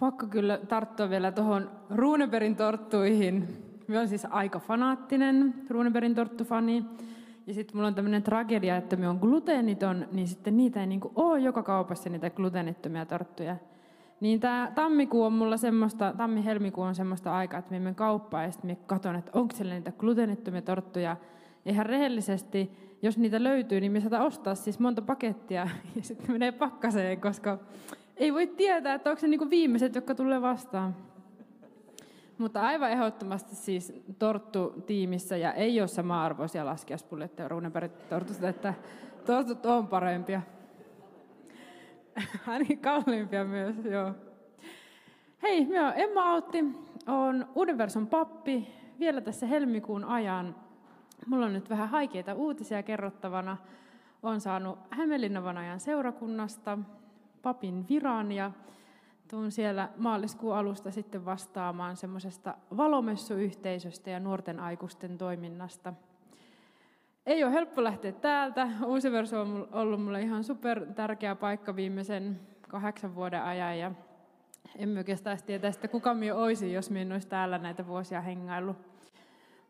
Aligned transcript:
Pakko 0.00 0.26
kyllä 0.26 0.58
tarttua 0.68 1.10
vielä 1.10 1.32
tuohon 1.32 1.70
Runeberin 1.90 2.56
torttuihin. 2.56 3.48
Mä 3.88 3.96
olen 3.96 4.08
siis 4.08 4.26
aika 4.30 4.58
fanaattinen 4.58 5.54
Runeberin 5.70 6.14
torttufani. 6.14 6.84
Ja 7.46 7.54
sitten 7.54 7.76
mulla 7.76 7.88
on 7.88 7.94
tämmöinen 7.94 8.22
tragedia, 8.22 8.76
että 8.76 8.96
me 8.96 9.08
on 9.08 9.16
gluteeniton, 9.16 10.06
niin 10.12 10.28
sitten 10.28 10.56
niitä 10.56 10.80
ei 10.80 10.86
niinku 10.86 11.12
ole 11.14 11.40
joka 11.40 11.62
kaupassa 11.62 12.10
niitä 12.10 12.30
gluteenittomia 12.30 13.06
torttuja. 13.06 13.56
Niin 14.20 14.40
tämä 14.40 14.72
tammikuu 14.74 15.22
on 15.22 15.32
mulla 15.32 15.56
semmoista, 15.56 16.14
tammi-helmikuu 16.16 16.84
on 16.84 16.94
semmoista 16.94 17.36
aikaa, 17.36 17.58
että 17.58 17.70
me 17.70 17.78
menen 17.78 17.94
kauppaan 17.94 18.44
ja 18.44 18.50
sitten 18.50 18.70
me 18.70 18.76
katson, 18.86 19.16
että 19.16 19.30
onko 19.34 19.56
siellä 19.56 19.74
niitä 19.74 19.92
gluteenittomia 19.92 20.62
torttuja. 20.62 21.16
Ja 21.64 21.72
ihan 21.72 21.86
rehellisesti, 21.86 22.70
jos 23.02 23.18
niitä 23.18 23.42
löytyy, 23.42 23.80
niin 23.80 23.92
me 23.92 24.00
saadaan 24.00 24.26
ostaa 24.26 24.54
siis 24.54 24.78
monta 24.78 25.02
pakettia 25.02 25.68
ja 25.96 26.02
sitten 26.02 26.32
menee 26.32 26.52
pakkaseen, 26.52 27.20
koska 27.20 27.58
ei 28.16 28.32
voi 28.32 28.46
tietää, 28.46 28.94
että 28.94 29.10
onko 29.10 29.20
se 29.20 29.28
niinku 29.28 29.50
viimeiset, 29.50 29.94
jotka 29.94 30.14
tulee 30.14 30.42
vastaan. 30.42 30.96
Mutta 32.38 32.60
aivan 32.60 32.90
ehdottomasti 32.90 33.56
siis 33.56 33.92
torttu-tiimissä 34.18 35.36
ja 35.36 35.52
ei 35.52 35.80
ole 35.80 35.88
sama 35.88 36.24
arvoisia 36.24 36.64
laskiaspulletteja 36.64 37.48
ruunepäritortusta, 37.48 38.48
että 38.48 38.74
tortut 39.26 39.66
on 39.66 39.88
parempia. 39.88 40.42
Ainakin 42.46 42.78
kalliimpia 42.78 43.44
myös, 43.44 43.76
joo. 43.84 44.12
Hei, 45.42 45.66
minä 45.66 45.84
olen 45.84 46.00
Emma 46.00 46.22
Autti, 46.22 46.64
olen 47.06 47.46
Uuden 47.54 47.76
pappi 48.10 48.68
vielä 48.98 49.20
tässä 49.20 49.46
helmikuun 49.46 50.04
ajan. 50.04 50.56
Mulla 51.26 51.46
on 51.46 51.52
nyt 51.52 51.70
vähän 51.70 51.88
haikeita 51.88 52.34
uutisia 52.34 52.82
kerrottavana. 52.82 53.56
Olen 54.22 54.40
saanut 54.40 54.78
Hämeenlinnan 54.90 55.58
ajan 55.58 55.80
seurakunnasta 55.80 56.78
papin 57.44 57.88
viran 57.88 58.32
ja 58.32 58.50
tuun 59.30 59.50
siellä 59.50 59.88
maaliskuun 59.96 60.56
alusta 60.56 60.90
sitten 60.90 61.24
vastaamaan 61.24 61.96
semmoisesta 61.96 62.54
valomessuyhteisöstä 62.76 64.10
ja 64.10 64.20
nuorten 64.20 64.60
aikuisten 64.60 65.18
toiminnasta. 65.18 65.94
Ei 67.26 67.44
ole 67.44 67.52
helppo 67.52 67.84
lähteä 67.84 68.12
täältä. 68.12 68.68
Uusi 68.86 69.12
verso 69.12 69.40
on 69.40 69.68
ollut 69.72 70.02
mulle 70.02 70.22
ihan 70.22 70.44
super 70.44 70.86
tärkeä 70.86 71.34
paikka 71.34 71.76
viimeisen 71.76 72.40
kahdeksan 72.68 73.14
vuoden 73.14 73.42
ajan 73.42 73.78
ja 73.78 73.92
en 74.76 74.98
oikeastaan 74.98 75.38
tietää 75.46 75.70
että 75.70 75.88
kuka 75.88 76.14
minä 76.14 76.34
olisi, 76.34 76.72
jos 76.72 76.90
minä 76.90 77.14
olisi 77.14 77.28
täällä 77.28 77.58
näitä 77.58 77.86
vuosia 77.86 78.20
hengaillut. 78.20 78.76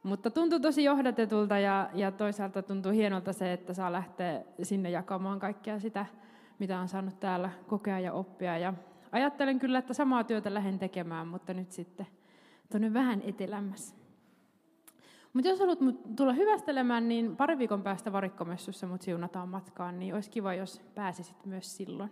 Mutta 0.02 0.30
tuntuu 0.30 0.60
tosi 0.60 0.84
johdatetulta 0.84 1.58
ja, 1.58 1.90
ja 1.94 2.12
toisaalta 2.12 2.62
tuntuu 2.62 2.92
hienolta 2.92 3.32
se, 3.32 3.52
että 3.52 3.74
saa 3.74 3.92
lähteä 3.92 4.42
sinne 4.62 4.90
jakamaan 4.90 5.40
kaikkea 5.40 5.78
sitä, 5.78 6.06
mitä 6.58 6.80
on 6.80 6.88
saanut 6.88 7.20
täällä 7.20 7.50
kokea 7.66 7.98
ja 7.98 8.12
oppia. 8.12 8.58
Ja 8.58 8.74
ajattelen 9.12 9.58
kyllä, 9.58 9.78
että 9.78 9.94
samaa 9.94 10.24
työtä 10.24 10.54
lähden 10.54 10.78
tekemään, 10.78 11.28
mutta 11.28 11.54
nyt 11.54 11.72
sitten 11.72 12.06
tuonne 12.70 12.94
vähän 12.94 13.22
etelämmässä. 13.24 13.96
Mutta 15.32 15.48
jos 15.48 15.60
haluat 15.60 15.78
tulla 16.16 16.32
hyvästelemään, 16.32 17.08
niin 17.08 17.36
pari 17.36 17.58
viikon 17.58 17.82
päästä 17.82 18.12
varikkomessussa 18.12 18.86
mut 18.86 19.02
siunataan 19.02 19.48
matkaan, 19.48 19.98
niin 19.98 20.14
olisi 20.14 20.30
kiva, 20.30 20.54
jos 20.54 20.82
pääsisit 20.94 21.46
myös 21.46 21.76
silloin. 21.76 22.10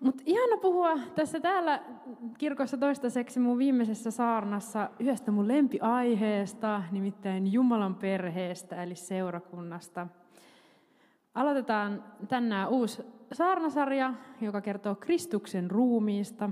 Mutta 0.00 0.22
ihana 0.26 0.56
puhua 0.56 0.98
tässä 1.14 1.40
täällä 1.40 1.82
kirkossa 2.38 2.76
toistaiseksi 2.76 3.40
mun 3.40 3.58
viimeisessä 3.58 4.10
saarnassa 4.10 4.90
yhdestä 4.98 5.30
mun 5.30 5.48
lempiaiheesta, 5.48 6.82
nimittäin 6.90 7.52
Jumalan 7.52 7.94
perheestä 7.94 8.82
eli 8.82 8.94
seurakunnasta. 8.94 10.06
Aloitetaan 11.34 12.04
tänään 12.28 12.68
uusi 12.68 13.02
saarnasarja, 13.32 14.14
joka 14.40 14.60
kertoo 14.60 14.94
Kristuksen 14.94 15.70
ruumiista. 15.70 16.50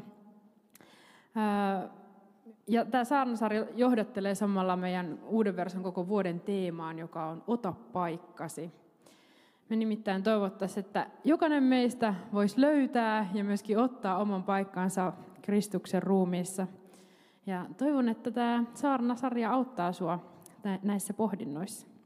Ja 2.66 2.84
tämä 2.84 3.04
saarnasarja 3.04 3.66
johdattelee 3.74 4.34
samalla 4.34 4.76
meidän 4.76 5.18
uuden 5.26 5.56
version 5.56 5.82
koko 5.82 6.08
vuoden 6.08 6.40
teemaan, 6.40 6.98
joka 6.98 7.26
on 7.26 7.42
Ota 7.46 7.72
paikkasi. 7.92 8.70
Me 9.68 9.76
nimittäin 9.76 10.22
toivottaisiin, 10.22 10.86
että 10.86 11.06
jokainen 11.24 11.62
meistä 11.62 12.14
voisi 12.32 12.60
löytää 12.60 13.30
ja 13.34 13.44
myöskin 13.44 13.78
ottaa 13.78 14.18
oman 14.18 14.42
paikkansa 14.42 15.12
Kristuksen 15.42 16.02
ruumiissa. 16.02 16.66
Ja 17.46 17.66
toivon, 17.76 18.08
että 18.08 18.30
tämä 18.30 18.64
saarnasarja 18.74 19.50
auttaa 19.50 19.92
sinua 19.92 20.18
näissä 20.82 21.14
pohdinnoissa. 21.14 21.97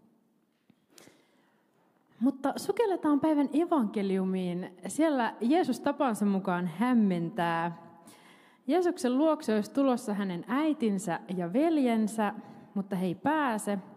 Mutta 2.23 2.53
sukelletaan 2.57 3.21
päivän 3.21 3.49
evankeliumiin. 3.53 4.71
Siellä 4.87 5.35
Jeesus 5.41 5.81
tapansa 5.81 6.25
mukaan 6.25 6.67
hämmentää. 6.67 7.83
Jeesuksen 8.67 9.19
luokse 9.19 9.55
olisi 9.55 9.73
tulossa 9.73 10.15
hänen 10.15 10.45
äitinsä 10.49 11.21
ja 11.37 11.53
veljensä, 11.53 12.35
mutta 12.75 12.97
he 12.97 13.07
ei 13.07 13.15
pääse– 13.15 13.79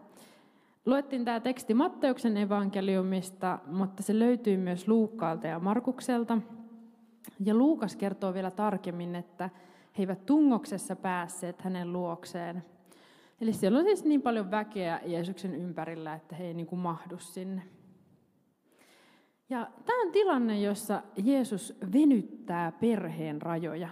Luettiin 0.85 1.25
tämä 1.25 1.39
teksti 1.39 1.73
Matteuksen 1.73 2.37
evankeliumista, 2.37 3.59
mutta 3.67 4.03
se 4.03 4.19
löytyy 4.19 4.57
myös 4.57 4.87
Luukkaalta 4.87 5.47
ja 5.47 5.59
Markukselta. 5.59 6.37
Ja 7.39 7.55
Luukas 7.55 7.95
kertoo 7.95 8.33
vielä 8.33 8.51
tarkemmin, 8.51 9.15
että 9.15 9.49
he 9.97 10.03
eivät 10.03 10.25
tungoksessa 10.25 10.95
päässeet 10.95 11.61
hänen 11.61 11.93
luokseen. 11.93 12.63
Eli 13.41 13.53
siellä 13.53 13.79
on 13.79 13.85
siis 13.85 14.03
niin 14.03 14.21
paljon 14.21 14.51
väkeä 14.51 15.01
Jeesuksen 15.05 15.55
ympärillä, 15.55 16.13
että 16.13 16.35
he 16.35 16.43
ei 16.43 16.53
niin 16.53 16.67
kuin 16.67 16.79
mahdu 16.79 17.17
sinne. 17.17 17.61
Ja 19.49 19.67
tämä 19.85 20.01
on 20.01 20.11
tilanne, 20.11 20.59
jossa 20.59 21.01
Jeesus 21.23 21.77
venyttää 21.93 22.71
perheen 22.71 23.41
rajoja. 23.41 23.89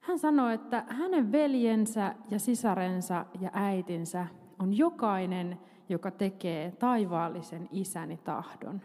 Hän 0.00 0.18
sanoo, 0.18 0.48
että 0.48 0.84
hänen 0.88 1.32
veljensä 1.32 2.14
ja 2.30 2.38
sisarensa 2.38 3.26
ja 3.40 3.50
äitinsä 3.52 4.26
on 4.58 4.78
jokainen, 4.78 5.58
joka 5.88 6.10
tekee 6.10 6.70
taivaallisen 6.70 7.68
isäni 7.72 8.16
tahdon. 8.16 8.80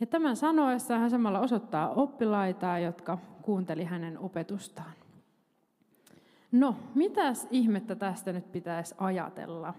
Ja 0.00 0.06
tämän 0.06 0.36
sanoessa 0.36 0.98
hän 0.98 1.10
samalla 1.10 1.40
osoittaa 1.40 1.90
oppilaita, 1.90 2.78
jotka 2.78 3.18
kuunteli 3.42 3.84
hänen 3.84 4.18
opetustaan. 4.18 4.92
No, 6.52 6.76
mitäs 6.94 7.48
ihmettä 7.50 7.94
tästä 7.94 8.32
nyt 8.32 8.52
pitäisi 8.52 8.94
ajatella? 8.98 9.74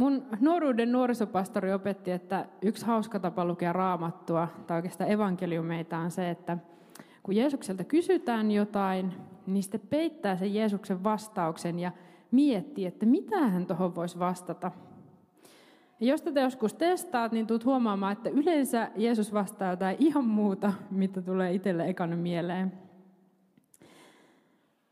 Mun 0.00 0.26
nuoruuden 0.40 0.92
nuorisopastori 0.92 1.72
opetti, 1.72 2.10
että 2.10 2.46
yksi 2.62 2.86
hauska 2.86 3.20
tapa 3.20 3.44
lukea 3.44 3.72
raamattua, 3.72 4.48
tai 4.66 4.76
oikeastaan 4.76 5.10
evankeliumeita, 5.10 5.98
on 5.98 6.10
se, 6.10 6.30
että 6.30 6.58
kun 7.22 7.36
Jeesukselta 7.36 7.84
kysytään 7.84 8.50
jotain, 8.50 9.12
niin 9.46 9.62
sitten 9.62 9.80
peittää 9.80 10.36
sen 10.36 10.54
Jeesuksen 10.54 11.04
vastauksen 11.04 11.78
ja 11.78 11.92
miettii, 12.30 12.86
että 12.86 13.06
mitä 13.06 13.38
hän 13.38 13.66
tuohon 13.66 13.94
voisi 13.94 14.18
vastata. 14.18 14.70
Ja 16.00 16.06
jos 16.06 16.22
tätä 16.22 16.40
joskus 16.40 16.74
testaat, 16.74 17.32
niin 17.32 17.46
tulet 17.46 17.64
huomaamaan, 17.64 18.12
että 18.12 18.30
yleensä 18.30 18.90
Jeesus 18.96 19.32
vastaa 19.32 19.70
jotain 19.70 19.96
ihan 19.98 20.24
muuta, 20.24 20.72
mitä 20.90 21.22
tulee 21.22 21.54
itselle 21.54 21.88
ekana 21.88 22.16
mieleen. 22.16 22.72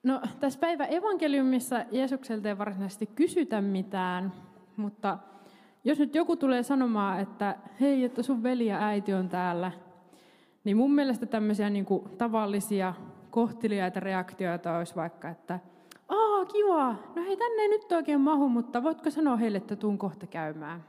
No, 0.02 0.20
tässä 0.40 0.60
päivä 0.60 0.84
evankeliumissa 0.84 1.84
Jeesukselta 1.90 2.48
ei 2.48 2.58
varsinaisesti 2.58 3.06
kysytä 3.06 3.60
mitään, 3.60 4.32
mutta 4.78 5.18
jos 5.84 5.98
nyt 5.98 6.14
joku 6.14 6.36
tulee 6.36 6.62
sanomaan, 6.62 7.20
että 7.20 7.56
hei, 7.80 8.04
että 8.04 8.22
sun 8.22 8.42
veli 8.42 8.66
ja 8.66 8.78
äiti 8.86 9.14
on 9.14 9.28
täällä, 9.28 9.72
niin 10.64 10.76
mun 10.76 10.94
mielestä 10.94 11.26
tämmöisiä 11.26 11.70
niin 11.70 11.84
kuin 11.84 12.16
tavallisia 12.18 12.94
kohteliaita 13.30 14.00
reaktioita 14.00 14.76
olisi 14.76 14.96
vaikka, 14.96 15.28
että 15.28 15.60
Aa, 16.08 16.44
kiva. 16.44 16.94
No 17.16 17.22
hei, 17.22 17.36
tänne 17.36 17.62
ei 17.62 17.68
nyt 17.68 17.92
oikein 17.92 18.20
mahu, 18.20 18.48
mutta 18.48 18.82
voitko 18.82 19.10
sanoa 19.10 19.36
heille, 19.36 19.58
että 19.58 19.76
tuun 19.76 19.98
kohta 19.98 20.26
käymään? 20.26 20.84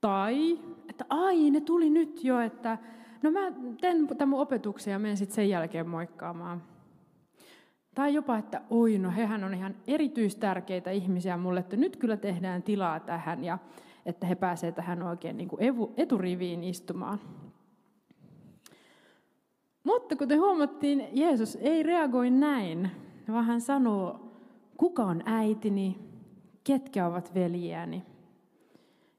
Tai, 0.00 0.58
että 0.88 1.04
ai, 1.10 1.50
ne 1.50 1.60
tuli 1.60 1.90
nyt 1.90 2.24
jo, 2.24 2.40
että 2.40 2.78
no 3.22 3.30
mä 3.30 3.40
teen 3.80 4.06
tämän 4.06 4.28
mun 4.28 4.40
opetuksen 4.40 4.92
ja 4.92 4.98
menen 4.98 5.16
sitten 5.16 5.34
sen 5.34 5.48
jälkeen 5.48 5.88
moikkaamaan. 5.88 6.62
Tai 7.96 8.14
jopa, 8.14 8.38
että 8.38 8.60
oi, 8.70 8.98
no 8.98 9.10
hehän 9.10 9.44
on 9.44 9.54
ihan 9.54 9.74
erityistärkeitä 9.86 10.90
ihmisiä 10.90 11.36
mulle, 11.36 11.60
että 11.60 11.76
nyt 11.76 11.96
kyllä 11.96 12.16
tehdään 12.16 12.62
tilaa 12.62 13.00
tähän 13.00 13.44
ja 13.44 13.58
että 14.06 14.26
he 14.26 14.34
pääsevät 14.34 14.74
tähän 14.74 15.02
oikein 15.02 15.36
niin 15.36 15.48
kuin 15.48 15.60
eturiviin 15.96 16.64
istumaan. 16.64 17.20
Mutta 19.84 20.16
kuten 20.16 20.40
huomattiin, 20.40 21.08
Jeesus 21.12 21.58
ei 21.60 21.82
reagoi 21.82 22.30
näin, 22.30 22.90
vaan 23.28 23.44
hän 23.44 23.60
sanoo, 23.60 24.32
kuka 24.76 25.04
on 25.04 25.22
äitini, 25.24 25.98
ketkä 26.64 27.06
ovat 27.06 27.34
veljiäni. 27.34 28.02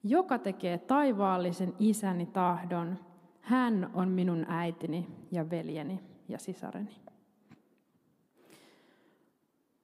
Joka 0.03 0.39
tekee 0.39 0.77
taivaallisen 0.77 1.73
isäni 1.79 2.25
tahdon, 2.25 2.99
hän 3.41 3.89
on 3.93 4.09
minun 4.09 4.45
äitini 4.49 5.07
ja 5.31 5.49
veljeni 5.49 5.99
ja 6.29 6.39
sisareni. 6.39 7.06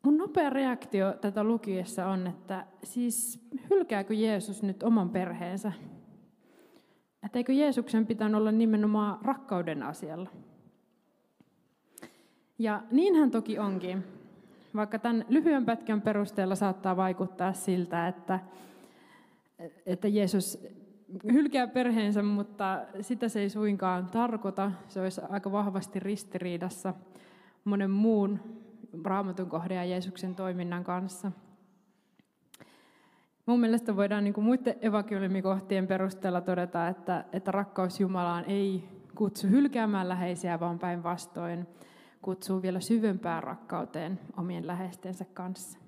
Mun 0.04 0.18
nopea 0.18 0.50
reaktio 0.50 1.14
tätä 1.22 1.44
lukiessa 1.44 2.06
on, 2.06 2.28
että 2.28 2.66
siis 2.84 3.48
hylkääkö 3.70 4.14
Jeesus 4.14 4.64
nyt 4.64 4.84
oman 4.84 5.10
perheensä? 5.10 5.72
Et 7.24 7.26
Että 7.26 7.40
eikö 7.40 7.54
Jeesuksen 7.54 8.08
pitänyt 8.08 8.36
olla 8.36 8.52
nimenomaan 8.52 9.20
rakkauden 9.22 9.84
asialla? 9.84 10.30
Ja 12.60 12.84
niinhän 12.92 13.32
toki 13.32 13.60
onkin, 13.60 14.04
vaikka 14.76 15.00
tämän 15.00 15.26
lyhyen 15.30 15.66
pätkän 15.66 16.02
perusteella 16.02 16.56
saattaa 16.56 16.98
vaikuttaa 16.98 17.54
siltä, 17.54 18.08
että, 18.08 18.40
että 19.86 20.08
Jeesus 20.08 20.68
hylkää 21.32 21.68
perheensä, 21.68 22.24
mutta 22.24 22.82
sitä 23.02 23.30
se 23.30 23.40
ei 23.40 23.50
suinkaan 23.50 24.06
tarkoita. 24.06 24.72
Se 24.88 25.02
olisi 25.02 25.22
aika 25.30 25.52
vahvasti 25.52 26.00
ristiriidassa 26.00 26.94
monen 27.66 27.92
muun 27.92 28.40
raamatun 29.04 29.50
kohden 29.50 29.78
ja 29.78 29.86
Jeesuksen 29.86 30.36
toiminnan 30.36 30.84
kanssa. 30.84 31.32
Mun 33.46 33.60
mielestä 33.60 33.96
voidaan 33.96 34.24
niin 34.24 34.34
kuin 34.34 34.46
muiden 34.46 34.76
evankeliumikohtien 34.82 35.88
perusteella 35.88 36.42
todeta, 36.42 36.88
että, 36.88 37.26
että 37.34 37.52
rakkaus 37.52 38.00
Jumalaan 38.00 38.46
ei 38.46 38.84
kutsu 39.16 39.48
hylkäämään 39.48 40.10
läheisiä, 40.10 40.60
vaan 40.60 40.80
päinvastoin 40.80 41.68
kutsuu 42.22 42.62
vielä 42.62 42.80
syvempään 42.80 43.44
rakkauteen 43.44 44.20
omien 44.38 44.68
läheistensä 44.68 45.26
kanssa. 45.34 45.80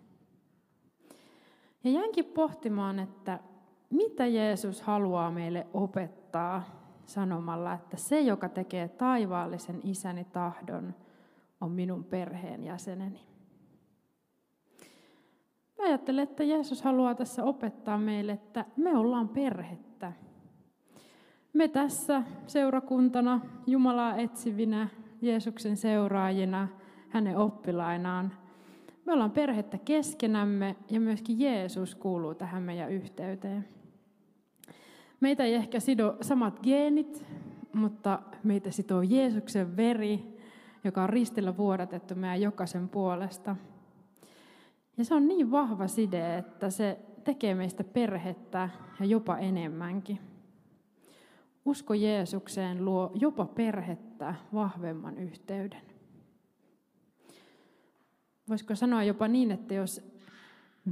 Ja 1.83 1.91
jäänkin 1.91 2.25
pohtimaan, 2.25 2.99
että 2.99 3.39
mitä 3.89 4.25
Jeesus 4.25 4.81
haluaa 4.81 5.31
meille 5.31 5.67
opettaa 5.73 6.63
sanomalla, 7.05 7.73
että 7.73 7.97
se, 7.97 8.19
joka 8.19 8.49
tekee 8.49 8.87
taivaallisen 8.87 9.79
isäni 9.83 10.25
tahdon, 10.25 10.95
on 11.61 11.71
minun 11.71 12.03
perheenjäseneni. 12.03 13.19
Mä 15.77 15.85
ajattelen, 15.85 16.23
että 16.23 16.43
Jeesus 16.43 16.81
haluaa 16.81 17.15
tässä 17.15 17.43
opettaa 17.43 17.97
meille, 17.97 18.31
että 18.31 18.65
me 18.77 18.97
ollaan 18.97 19.29
perhettä. 19.29 20.13
Me 21.53 21.67
tässä 21.67 22.23
seurakuntana, 22.47 23.41
Jumalaa 23.67 24.15
etsivinä, 24.15 24.87
Jeesuksen 25.21 25.77
seuraajina, 25.77 26.67
hänen 27.09 27.37
oppilainaan, 27.37 28.31
me 29.05 29.13
ollaan 29.13 29.31
perhettä 29.31 29.77
keskenämme 29.77 30.75
ja 30.91 30.99
myöskin 30.99 31.39
Jeesus 31.39 31.95
kuuluu 31.95 32.35
tähän 32.35 32.63
meidän 32.63 32.91
yhteyteen. 32.91 33.67
Meitä 35.19 35.43
ei 35.43 35.53
ehkä 35.53 35.79
sido 35.79 36.17
samat 36.21 36.59
geenit, 36.63 37.25
mutta 37.73 38.19
meitä 38.43 38.71
sitoo 38.71 39.01
Jeesuksen 39.01 39.77
veri, 39.77 40.34
joka 40.85 41.03
on 41.03 41.09
ristillä 41.09 41.57
vuodatettu 41.57 42.15
meidän 42.15 42.41
jokaisen 42.41 42.89
puolesta. 42.89 43.55
Ja 44.97 45.05
se 45.05 45.15
on 45.15 45.27
niin 45.27 45.51
vahva 45.51 45.87
side, 45.87 46.37
että 46.37 46.69
se 46.69 46.99
tekee 47.23 47.55
meistä 47.55 47.83
perhettä 47.83 48.69
ja 48.99 49.05
jopa 49.05 49.37
enemmänkin. 49.37 50.19
Usko 51.65 51.93
Jeesukseen 51.93 52.85
luo 52.85 53.11
jopa 53.13 53.45
perhettä 53.45 54.35
vahvemman 54.53 55.17
yhteyden. 55.17 55.81
Voisiko 58.49 58.75
sanoa 58.75 59.03
jopa 59.03 59.27
niin, 59.27 59.51
että 59.51 59.73
jos 59.73 60.15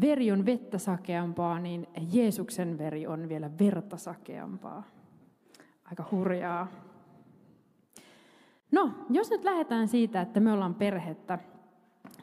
veri 0.01 0.31
on 0.31 0.45
vettä 0.45 0.77
sakeampaa, 0.77 1.59
niin 1.59 1.87
Jeesuksen 2.11 2.77
veri 2.77 3.07
on 3.07 3.29
vielä 3.29 3.51
verta 3.59 3.97
sakeampaa. 3.97 4.83
Aika 5.85 6.05
hurjaa. 6.11 6.67
Jos 9.09 9.31
nyt 9.31 9.44
lähdetään 9.44 9.88
siitä, 9.88 10.21
että 10.21 10.39
me 10.39 10.51
ollaan 10.51 10.75
perhettä, 10.75 11.39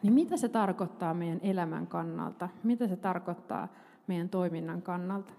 niin 0.02 0.12
mitä 0.12 0.36
se 0.36 0.48
tarkoittaa 0.48 1.14
meidän 1.14 1.40
elämän 1.42 1.86
kannalta? 1.86 2.48
Mitä 2.62 2.88
se 2.88 2.96
tarkoittaa 2.96 3.68
meidän 4.06 4.28
toiminnan 4.28 4.82
kannalta? 4.82 5.32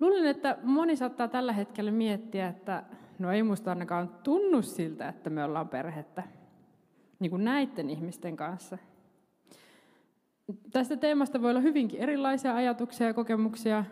Luulen, 0.00 0.26
että 0.26 0.58
moni 0.62 0.96
saattaa 0.96 1.28
tällä 1.28 1.52
hetkellä 1.52 1.90
miettiä, 1.90 2.48
että 2.48 2.82
no 3.18 3.32
ei 3.32 3.42
musta 3.42 3.70
ainakaan 3.70 4.08
tunnu 4.22 4.62
siltä, 4.62 5.08
että 5.08 5.30
me 5.30 5.44
ollaan 5.44 5.68
perhettä. 5.68 6.22
Niin 7.18 7.30
kuin 7.30 7.44
näiden 7.44 7.90
ihmisten 7.90 8.36
kanssa. 8.36 8.78
Tästä 10.72 10.96
teemasta 10.96 11.42
voi 11.42 11.50
olla 11.50 11.60
hyvinkin 11.60 12.00
erilaisia 12.00 12.54
ajatuksia 12.54 13.06
ja 13.06 13.14
kokemuksia. 13.14 13.84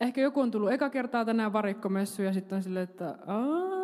Ehkä 0.00 0.20
joku 0.20 0.40
on 0.40 0.50
tullut 0.50 0.72
eka 0.72 0.90
kertaa 0.90 1.24
tänään 1.24 1.52
varikkomessu 1.52 2.22
ja 2.22 2.32
sitten 2.32 2.56
on 2.56 2.62
silleen, 2.62 2.84
että 2.84 3.18
Aa, 3.26 3.75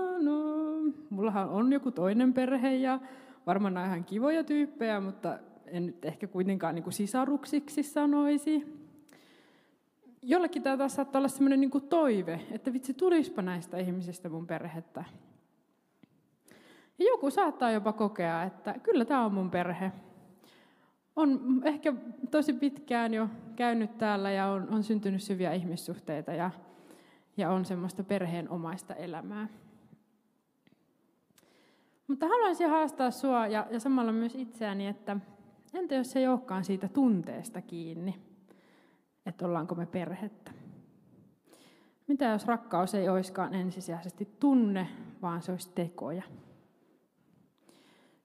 mullahan 1.13 1.49
on 1.49 1.73
joku 1.73 1.91
toinen 1.91 2.35
perhe 2.35 2.75
ja 2.75 3.01
varmaan 3.47 3.75
nämä 3.75 3.87
ihan 3.87 4.05
kivoja 4.05 4.45
tyyppejä, 4.45 5.01
mutta 5.01 5.39
en 5.67 5.87
nyt 5.87 6.05
ehkä 6.05 6.27
kuitenkaan 6.27 6.75
niin 6.75 6.83
kuin 6.83 6.93
sisaruksiksi 6.93 7.83
sanoisi. 7.83 8.83
Jollekin 10.23 10.63
tämä 10.63 10.77
taas 10.77 10.95
saattaa 10.95 11.19
olla 11.21 11.29
sellainen 11.29 11.61
niin 11.61 11.71
kuin 11.71 11.89
toive, 11.89 12.41
että 12.51 12.73
vitsi, 12.73 12.95
tulispa 12.95 13.43
näistä 13.43 13.79
ihmisistä 13.79 14.29
mun 14.29 14.47
perhettä. 14.47 15.05
Ja 16.99 17.05
joku 17.09 17.31
saattaa 17.31 17.71
jopa 17.71 17.93
kokea, 17.93 18.43
että 18.43 18.75
kyllä 18.83 19.05
tämä 19.05 19.25
on 19.25 19.35
mun 19.35 19.51
perhe 19.51 19.93
on 21.17 21.61
ehkä 21.65 21.95
tosi 22.31 22.53
pitkään 22.53 23.15
jo 23.15 23.29
käynyt 23.57 23.99
täällä 23.99 24.31
ja 24.31 24.47
on, 24.47 24.69
on 24.71 24.83
syntynyt 24.83 25.23
syviä 25.23 25.53
ihmissuhteita 25.53 26.33
ja, 26.33 26.51
ja 27.37 27.51
on 27.51 27.65
semmoista 27.65 28.05
perheenomaista 28.05 28.95
elämää. 28.95 29.49
Mutta 32.13 32.29
haluaisin 32.29 32.71
haastaa 32.71 33.11
sinua 33.11 33.47
ja, 33.47 33.67
ja 33.71 33.81
samalla 33.81 34.13
myös 34.13 34.35
itseäni, 34.35 34.87
että 34.87 35.17
entä 35.75 35.95
jos 35.95 36.11
se 36.11 36.19
ei 36.19 36.29
olekaan 36.29 36.65
siitä 36.65 36.89
tunteesta 36.89 37.63
kiinni, 37.63 38.15
että 39.27 39.47
ollaanko 39.47 39.75
me 39.75 39.87
perhettä? 39.87 40.51
Mitä 42.09 42.25
jos 42.25 42.47
rakkaus 42.47 42.95
ei 42.95 43.09
olisikaan 43.09 43.55
ensisijaisesti 43.55 44.29
tunne, 44.41 44.89
vaan 45.23 45.43
se 45.43 45.53
olisi 45.53 45.71
tekoja? 45.75 46.23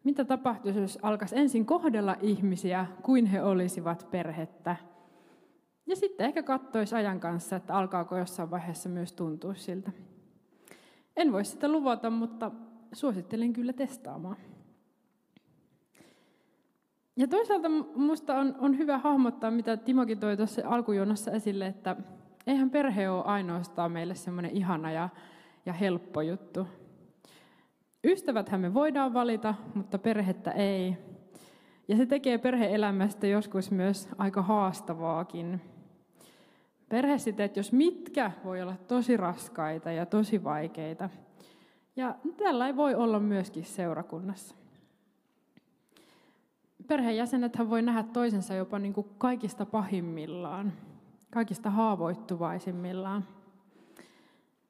Mitä 0.04 0.26
tapahtuisi, 0.26 0.80
jos 0.80 1.00
alkaisi 1.02 1.38
ensin 1.38 1.66
kohdella 1.66 2.16
ihmisiä 2.22 2.86
kuin 3.02 3.26
he 3.26 3.44
olisivat 3.44 4.08
perhettä? 4.12 4.76
Ja 5.86 5.96
sitten 5.96 6.26
ehkä 6.26 6.44
katsoisi 6.44 6.96
ajan 6.96 7.20
kanssa, 7.20 7.56
että 7.56 7.76
alkaako 7.76 8.18
jossain 8.18 8.52
vaiheessa 8.52 8.90
myös 8.90 9.14
tuntua 9.14 9.54
siltä. 9.54 9.92
En 11.18 11.32
voi 11.32 11.46
sitä 11.46 11.68
luvata, 11.68 12.10
mutta 12.10 12.52
suosittelen 12.94 13.54
kyllä 13.54 13.74
testaamaan. 13.74 14.38
Ja 17.16 17.28
toisaalta 17.28 17.70
minusta 17.70 18.36
on, 18.36 18.56
on 18.60 18.78
hyvä 18.78 18.98
hahmottaa, 18.98 19.52
mitä 19.52 19.78
Timokin 19.78 20.20
toi 20.20 20.38
tuossa 20.38 20.62
alkujonossa 20.66 21.32
esille, 21.32 21.68
että 21.68 21.96
eihän 22.48 22.70
perhe 22.70 23.10
ole 23.10 23.24
ainoastaan 23.24 23.92
meille 23.92 24.16
semmoinen 24.16 24.52
ihana 24.52 24.92
ja, 24.92 25.10
ja 25.66 25.74
helppo 25.74 26.22
juttu. 26.22 26.68
Ystäväthän 28.04 28.62
me 28.62 28.74
voidaan 28.74 29.14
valita, 29.14 29.56
mutta 29.74 29.98
perhettä 29.98 30.52
ei. 30.52 30.98
Ja 31.88 31.98
se 31.98 32.06
tekee 32.06 32.38
perheelämästä 32.38 33.28
joskus 33.28 33.72
myös 33.72 34.10
aika 34.18 34.42
haastavaakin. 34.42 35.62
Perhesiteet, 36.90 37.58
jos 37.58 37.72
mitkä, 37.72 38.32
voi 38.44 38.62
olla 38.62 38.76
tosi 38.88 39.18
raskaita 39.18 39.92
ja 39.92 40.06
tosi 40.06 40.44
vaikeita. 40.44 41.10
Ja 41.98 42.16
tällä 42.38 42.68
ei 42.68 42.76
voi 42.76 42.96
olla 42.96 43.20
myöskin 43.20 43.66
seurakunnassa. 43.66 44.56
Perheenjäsenethän 46.88 47.70
voi 47.70 47.82
nähdä 47.82 48.04
toisensa 48.04 48.54
jopa 48.54 48.80
niin 48.80 48.94
kuin 48.94 49.08
kaikista 49.18 49.66
pahimmillaan, 49.66 50.74
kaikista 51.32 51.70
haavoittuvaisimmillaan. 51.70 53.26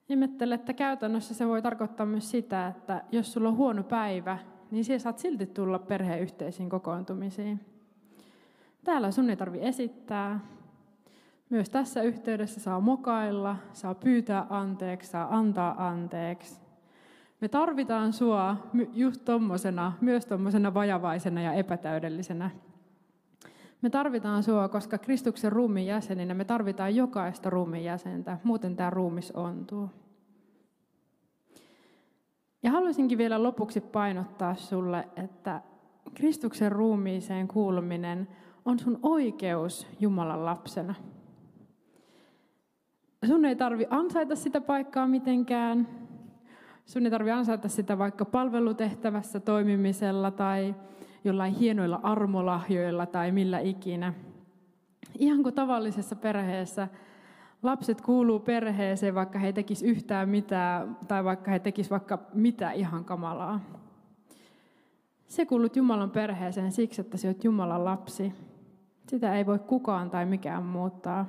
Ihmettelen, 0.09 0.59
että 0.59 0.73
käytännössä 0.73 1.33
se 1.33 1.47
voi 1.47 1.61
tarkoittaa 1.61 2.05
myös 2.05 2.31
sitä, 2.31 2.67
että 2.67 3.03
jos 3.11 3.33
sulla 3.33 3.49
on 3.49 3.57
huono 3.57 3.83
päivä, 3.83 4.37
niin 4.71 4.85
siellä 4.85 5.03
saat 5.03 5.19
silti 5.19 5.45
tulla 5.45 5.79
perheyhteisiin 5.79 6.69
kokoontumisiin. 6.69 7.59
Täällä 8.83 9.11
sun 9.11 9.29
ei 9.29 9.37
tarvi 9.37 9.59
esittää. 9.61 10.39
Myös 11.49 11.69
tässä 11.69 12.01
yhteydessä 12.01 12.59
saa 12.59 12.79
mokailla, 12.79 13.55
saa 13.73 13.95
pyytää 13.95 14.45
anteeksi, 14.49 15.09
saa 15.09 15.37
antaa 15.37 15.87
anteeksi. 15.87 16.66
Me 17.41 17.47
tarvitaan 17.47 18.13
sua 18.13 18.55
just 18.93 19.25
tommosena, 19.25 19.93
myös 20.01 20.25
tommosena 20.25 20.73
vajavaisena 20.73 21.41
ja 21.41 21.53
epätäydellisenä. 21.53 22.49
Me 23.81 23.89
tarvitaan 23.89 24.43
sua, 24.43 24.67
koska 24.67 24.97
Kristuksen 24.97 25.51
ruumiin 25.51 25.87
jäseninä 25.87 26.33
me 26.33 26.45
tarvitaan 26.45 26.95
jokaista 26.95 27.49
ruumiin 27.49 27.83
jäsentä, 27.83 28.37
muuten 28.43 28.75
tämä 28.75 28.89
ruumis 28.89 29.31
ontuu. 29.31 29.89
Ja 32.63 32.71
haluaisinkin 32.71 33.17
vielä 33.17 33.43
lopuksi 33.43 33.81
painottaa 33.81 34.55
sulle, 34.55 35.07
että 35.15 35.61
Kristuksen 36.13 36.71
ruumiiseen 36.71 37.47
kuuluminen 37.47 38.27
on 38.65 38.79
sun 38.79 38.99
oikeus 39.03 39.87
Jumalan 39.99 40.45
lapsena. 40.45 40.95
Sun 43.25 43.45
ei 43.45 43.55
tarvi 43.55 43.87
ansaita 43.89 44.35
sitä 44.35 44.61
paikkaa 44.61 45.07
mitenkään. 45.07 45.87
Sun 46.87 47.05
ei 47.05 47.11
tarvi 47.11 47.31
ansaita 47.31 47.69
sitä 47.69 47.97
vaikka 47.97 48.25
palvelutehtävässä 48.25 49.39
toimimisella 49.39 50.31
tai 50.31 50.75
jollain 51.23 51.53
hienoilla 51.53 51.99
armolahjoilla 52.03 53.05
tai 53.05 53.31
millä 53.31 53.59
ikinä. 53.59 54.13
Ihan 55.19 55.43
kuin 55.43 55.55
tavallisessa 55.55 56.15
perheessä 56.15 56.87
Lapset 57.63 58.01
kuuluu 58.01 58.39
perheeseen, 58.39 59.15
vaikka 59.15 59.39
he 59.39 59.53
tekis 59.53 59.83
yhtään 59.83 60.29
mitään, 60.29 60.97
tai 61.07 61.23
vaikka 61.23 61.51
he 61.51 61.59
tekis 61.59 61.91
vaikka 61.91 62.19
mitä 62.33 62.71
ihan 62.71 63.05
kamalaa. 63.05 63.59
Se 65.27 65.45
kuulut 65.45 65.75
Jumalan 65.75 66.11
perheeseen 66.11 66.71
siksi, 66.71 67.01
että 67.01 67.17
sinä 67.17 67.29
olet 67.29 67.43
Jumalan 67.43 67.85
lapsi. 67.85 68.33
Sitä 69.07 69.35
ei 69.35 69.45
voi 69.45 69.59
kukaan 69.59 70.09
tai 70.09 70.25
mikään 70.25 70.63
muuttaa. 70.63 71.25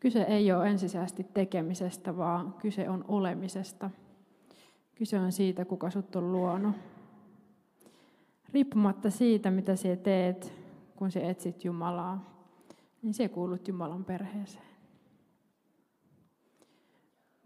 Kyse 0.00 0.22
ei 0.22 0.52
ole 0.52 0.68
ensisijaisesti 0.68 1.26
tekemisestä, 1.34 2.16
vaan 2.16 2.52
kyse 2.52 2.88
on 2.88 3.04
olemisesta. 3.08 3.90
Kyse 5.00 5.18
on 5.18 5.32
siitä, 5.32 5.64
kuka 5.64 5.90
sut 5.90 6.16
on 6.16 6.32
luonut. 6.32 6.76
Riippumatta 8.52 9.10
siitä, 9.10 9.50
mitä 9.50 9.76
sinä 9.76 9.96
teet, 9.96 10.52
kun 10.96 11.10
sinä 11.10 11.28
etsit 11.28 11.64
Jumalaa, 11.64 12.44
niin 13.02 13.14
se 13.14 13.28
kuulut 13.28 13.68
Jumalan 13.68 14.04
perheeseen. 14.04 14.64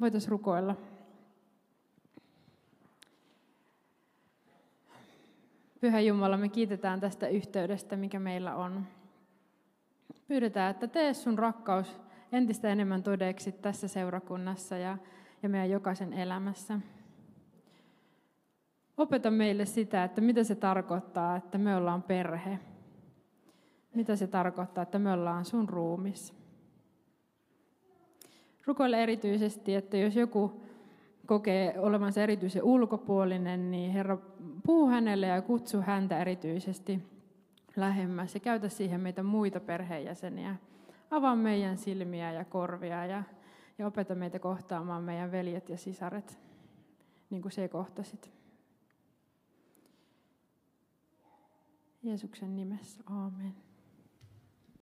Voitaisiin 0.01 0.31
rukoilla. 0.31 0.77
Pyhä 5.81 6.01
Jumala, 6.01 6.37
me 6.37 6.49
kiitetään 6.49 7.01
tästä 7.01 7.29
yhteydestä, 7.29 7.97
mikä 7.97 8.19
meillä 8.19 8.57
on. 8.57 8.87
Pyydetään, 10.29 10.71
että 10.71 10.89
tee 10.89 11.15
sun 11.15 11.39
rakkaus 11.39 12.01
entistä 12.33 12.69
enemmän 12.69 13.03
todeksi 13.03 13.53
tässä 13.53 13.89
seurakunnassa 13.89 14.77
ja, 14.77 14.99
ja 15.43 15.49
meidän 15.49 15.71
jokaisen 15.71 16.13
elämässä. 16.13 16.81
Opeta 18.97 19.31
meille 19.31 19.67
sitä, 19.67 20.05
että 20.05 20.21
mitä 20.21 20.45
se 20.45 20.55
tarkoittaa, 20.55 21.37
että 21.37 21.59
me 21.59 21.77
ollaan 21.77 22.03
perhe. 22.03 22.59
Mitä 23.95 24.17
se 24.17 24.27
tarkoittaa, 24.27 24.83
että 24.83 24.99
me 24.99 25.13
ollaan 25.13 25.45
sun 25.45 25.69
ruumis. 25.69 26.35
Rukoile 28.67 29.03
erityisesti, 29.03 29.75
että 29.75 29.97
jos 29.97 30.17
joku 30.17 30.63
kokee 31.27 31.79
olevansa 31.79 32.23
erityisen 32.23 32.63
ulkopuolinen, 32.63 33.71
niin 33.71 33.93
Herra, 33.93 34.19
puhu 34.67 34.87
hänelle 34.87 35.27
ja 35.27 35.43
kutsu 35.43 35.81
häntä 35.81 36.19
erityisesti 36.19 37.03
lähemmäs 37.77 38.35
ja 38.35 38.41
käytä 38.41 38.69
siihen 38.69 39.01
meitä 39.01 39.23
muita 39.23 39.61
perheenjäseniä. 39.61 40.57
Avaa 41.11 41.37
meidän 41.37 41.79
silmiä 41.79 42.33
ja 42.33 42.45
korvia 42.45 43.07
ja, 43.07 43.23
ja 43.79 43.87
opeta 43.87 44.15
meitä 44.15 44.39
kohtaamaan 44.39 45.03
meidän 45.03 45.33
veljet 45.33 45.69
ja 45.69 45.77
sisaret, 45.77 46.39
niin 47.31 47.43
kuin 47.43 47.53
se 47.53 47.69
kohtasit. 47.69 48.44
Jeesuksen 52.05 52.57
nimessä, 52.57 53.03
aamen. 53.07 53.64